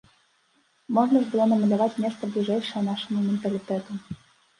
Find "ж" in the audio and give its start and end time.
1.25-1.27